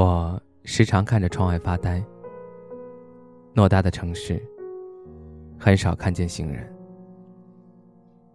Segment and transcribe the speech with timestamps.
[0.00, 2.00] 我时常看着窗外发呆。
[3.52, 4.40] 偌大的城市，
[5.58, 6.72] 很少看见行人，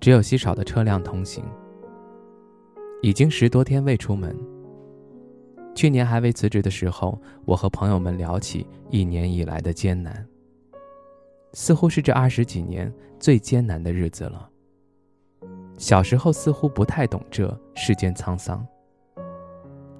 [0.00, 1.44] 只有稀少的车辆通行。
[3.02, 4.34] 已经十多天未出门。
[5.74, 10.26] 去年还未辞职的时候，我和朋友们聊起一年以来的艰难，
[11.52, 14.48] 似乎是这二十几年最艰难的日子了。
[15.76, 18.66] 小时候似乎不太懂这世间沧桑，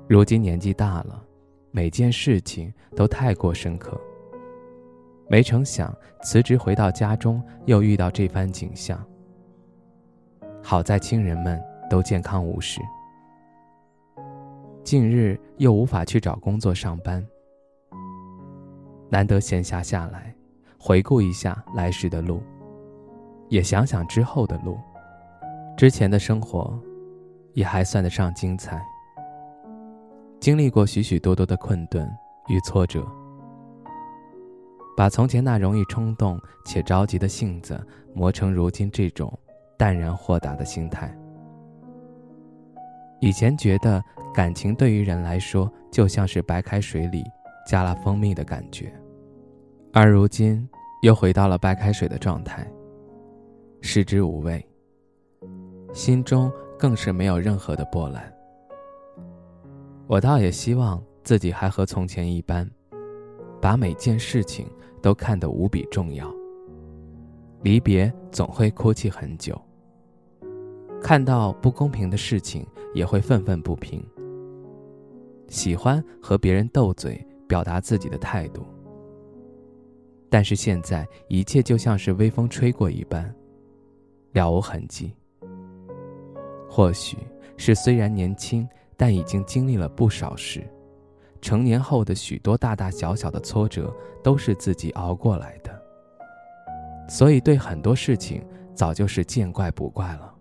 [0.08, 1.22] 如今年纪大了。
[1.70, 4.00] 每件事情都太过深刻。
[5.28, 9.00] 没成想辞职回到家中，又遇到这番景象。
[10.62, 12.80] 好在亲人们都健康无事。
[14.82, 17.24] 近日又无法去找工作上班，
[19.08, 20.34] 难得闲暇下来，
[20.78, 22.42] 回顾一下来时的路，
[23.48, 24.76] 也想想之后的路。
[25.76, 26.76] 之前的生活，
[27.52, 28.84] 也还算得上精彩。
[30.40, 32.10] 经历过许许多多的困顿
[32.48, 33.06] 与挫折，
[34.96, 37.78] 把从前那容易冲动且着急的性子
[38.14, 39.30] 磨成如今这种
[39.76, 41.14] 淡然豁达的心态。
[43.20, 44.02] 以前觉得
[44.32, 47.22] 感情对于人来说就像是白开水里
[47.66, 48.90] 加了蜂蜜的感觉，
[49.92, 50.66] 而如今
[51.02, 52.66] 又回到了白开水的状态，
[53.82, 54.66] 食之无味，
[55.92, 58.32] 心中更是没有任何的波澜。
[60.10, 62.68] 我倒也希望自己还和从前一般，
[63.60, 64.66] 把每件事情
[65.00, 66.28] 都看得无比重要。
[67.62, 69.56] 离别总会哭泣很久，
[71.00, 74.04] 看到不公平的事情也会愤愤不平。
[75.46, 78.66] 喜欢和别人斗嘴，表达自己的态度。
[80.28, 83.32] 但是现在一切就像是微风吹过一般，
[84.32, 85.14] 了无痕迹。
[86.68, 87.16] 或许
[87.56, 88.68] 是虽然年轻。
[89.00, 90.62] 但已经经历了不少事，
[91.40, 93.90] 成年后的许多大大小小的挫折
[94.22, 95.82] 都是自己熬过来的，
[97.08, 100.34] 所以对很多事情早就是见怪不怪了。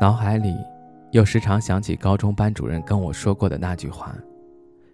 [0.00, 0.54] 脑海里
[1.10, 4.14] 又时常想起高中班主任跟我说过的那句话：“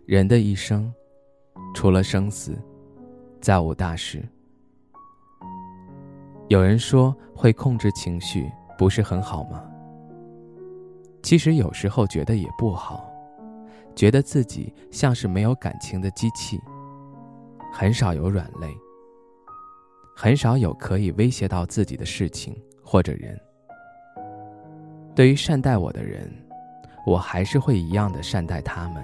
[0.08, 0.90] 人的一生，
[1.74, 2.56] 除了生死，
[3.42, 4.26] 再无大事。”
[6.48, 9.62] 有人说会控制情绪不是很好吗？
[11.24, 13.10] 其实有时候觉得也不好，
[13.96, 16.60] 觉得自己像是没有感情的机器，
[17.72, 18.68] 很少有软肋，
[20.14, 23.40] 很少有可以威胁到自己的事情或者人。
[25.14, 26.30] 对于善待我的人，
[27.06, 29.02] 我还是会一样的善待他们；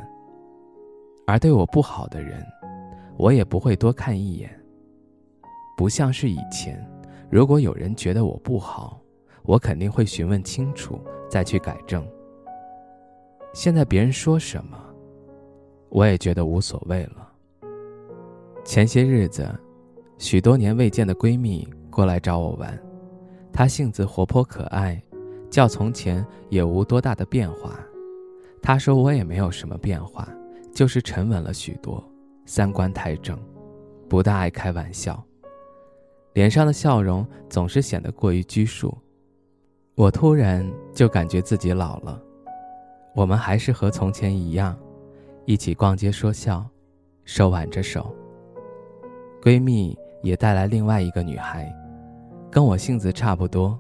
[1.27, 2.47] 而对我不好的人，
[3.17, 4.55] 我也不会多看一眼。
[5.75, 6.87] 不像是以前，
[7.31, 9.00] 如果有人觉得我不好，
[9.45, 11.01] 我肯定会询问清楚。
[11.31, 12.05] 再去改正。
[13.55, 14.77] 现在别人说什么，
[15.89, 17.33] 我也觉得无所谓了。
[18.65, 19.49] 前些日子，
[20.19, 22.77] 许多年未见的闺蜜过来找我玩，
[23.53, 25.01] 她性子活泼可爱，
[25.49, 27.79] 较从前也无多大的变化。
[28.61, 30.29] 她说我也没有什么变化，
[30.75, 32.03] 就是沉稳了许多，
[32.45, 33.39] 三观太正，
[34.09, 35.23] 不大爱开玩笑，
[36.33, 38.93] 脸上的笑容总是显得过于拘束。
[40.01, 42.19] 我突然就感觉自己老了，
[43.15, 44.75] 我们还是和从前一样，
[45.45, 46.65] 一起逛街说笑，
[47.27, 48.11] 手挽着手。
[49.43, 51.71] 闺蜜也带来另外一个女孩，
[52.51, 53.79] 跟我性子差不多，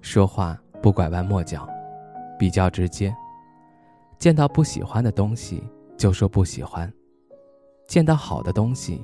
[0.00, 1.64] 说话不拐弯抹角，
[2.36, 3.14] 比较直接。
[4.18, 5.62] 见到不喜欢的东西
[5.96, 6.92] 就说不喜欢，
[7.86, 9.00] 见到好的东西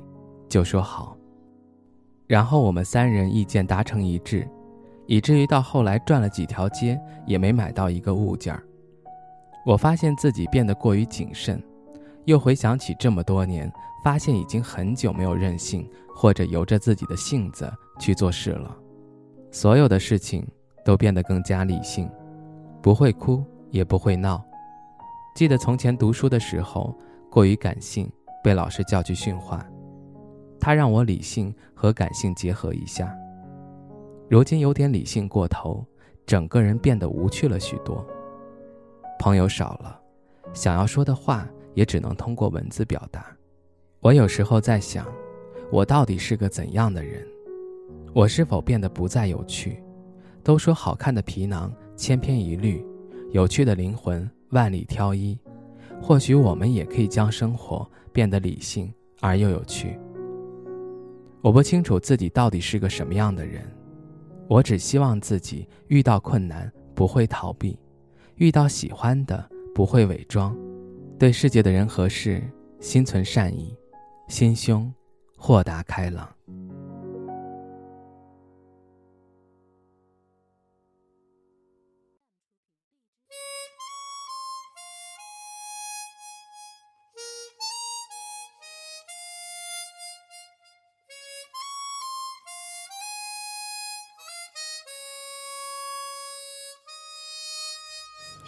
[0.49, 1.15] 就说好，
[2.27, 4.45] 然后我们三人意见达成一致。
[5.09, 8.63] 以至于到后来转了几条街也没买到一个物件儿，
[9.65, 11.59] 我发现自己变得过于谨慎，
[12.25, 13.71] 又回想起这么多年，
[14.03, 17.67] 发现已经很久没有任性或者由着自己的性子
[17.97, 18.77] 去做事了，
[19.49, 20.47] 所有的事情
[20.85, 22.07] 都变得更加理性，
[22.79, 24.39] 不会哭也不会闹。
[25.33, 26.95] 记得从前读书的时候
[27.31, 28.07] 过于感性，
[28.43, 29.65] 被老师叫去训话，
[30.59, 33.11] 他让我理性和感性结合一下。
[34.29, 35.83] 如今有点理性过头，
[36.23, 38.05] 整个人变得无趣了许多。
[39.17, 39.99] 朋友少了，
[40.53, 43.25] 想要说的话也只能通过文字表达。
[44.01, 45.03] 我有时候在想，
[45.71, 47.25] 我到底是个怎样的人？
[48.13, 49.83] 我是否变得不再有趣？
[50.43, 52.85] 都说好看的皮囊千篇一律，
[53.31, 55.35] 有趣的灵魂万里挑一。
[55.99, 59.99] 或许我们也可以将生活变得理性而又有趣。
[61.41, 63.63] 我不清楚自己到底是个什么样的人，
[64.49, 67.79] 我只希望自己遇到困难不会逃避，
[68.37, 70.57] 遇到喜欢的不会伪装，
[71.19, 72.41] 对世界的人和事
[72.79, 73.77] 心存善意，
[74.27, 74.91] 心胸
[75.37, 76.27] 豁达开朗。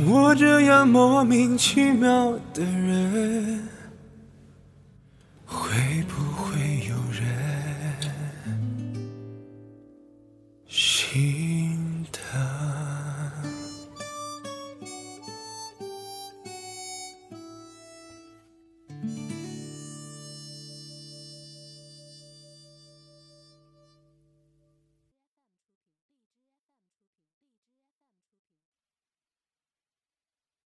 [0.00, 3.68] 像我这样莫名其妙的人，
[5.44, 6.79] 会不会